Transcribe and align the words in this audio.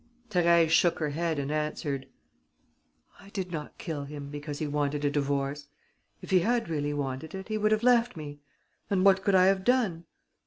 Thérèse 0.31 0.69
shook 0.71 0.97
her 0.97 1.11
head 1.11 1.37
and 1.37 1.51
answered: 1.51 2.07
"I 3.19 3.29
did 3.29 3.51
not 3.51 3.77
kill 3.77 4.05
him 4.05 4.31
because 4.31 4.57
he 4.57 4.65
wanted 4.65 5.05
a 5.05 5.11
divorce. 5.11 5.67
If 6.23 6.31
he 6.31 6.39
had 6.39 6.69
really 6.69 6.91
wanted 6.91 7.35
it, 7.35 7.49
he 7.49 7.57
would 7.59 7.71
have 7.71 7.83
left 7.83 8.17
me; 8.17 8.39
and 8.89 9.05
what 9.05 9.23
could 9.23 9.35
I 9.35 9.45
have 9.45 9.63
done? 9.63 10.05